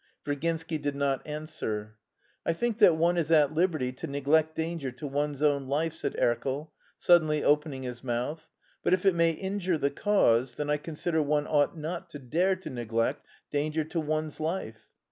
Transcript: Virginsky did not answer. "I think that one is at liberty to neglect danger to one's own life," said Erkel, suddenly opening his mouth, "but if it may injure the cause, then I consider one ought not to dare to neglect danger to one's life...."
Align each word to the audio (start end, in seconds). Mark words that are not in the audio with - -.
Virginsky 0.25 0.79
did 0.79 0.95
not 0.95 1.21
answer. 1.27 1.95
"I 2.43 2.53
think 2.53 2.79
that 2.79 2.95
one 2.95 3.17
is 3.17 3.29
at 3.29 3.53
liberty 3.53 3.91
to 3.91 4.07
neglect 4.07 4.55
danger 4.55 4.91
to 4.91 5.05
one's 5.05 5.43
own 5.43 5.67
life," 5.67 5.93
said 5.93 6.15
Erkel, 6.17 6.71
suddenly 6.97 7.43
opening 7.43 7.83
his 7.83 8.03
mouth, 8.03 8.47
"but 8.81 8.95
if 8.95 9.05
it 9.05 9.13
may 9.13 9.29
injure 9.29 9.77
the 9.77 9.91
cause, 9.91 10.55
then 10.55 10.71
I 10.71 10.77
consider 10.77 11.21
one 11.21 11.45
ought 11.45 11.77
not 11.77 12.09
to 12.09 12.17
dare 12.17 12.55
to 12.55 12.71
neglect 12.71 13.27
danger 13.51 13.83
to 13.83 13.99
one's 13.99 14.39
life...." 14.39 14.87